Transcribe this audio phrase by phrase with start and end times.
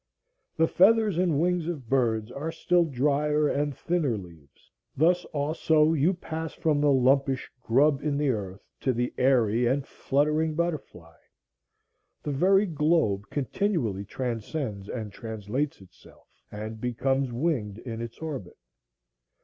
[0.57, 4.71] The feathers and wings of birds are still drier and thinner leaves.
[4.97, 9.85] Thus, also, you pass from the lumpish grub in the earth to the airy and
[9.85, 11.17] fluttering butterfly.
[12.23, 18.57] The very globe continually transcends and translates itself, and becomes winged in its orbit.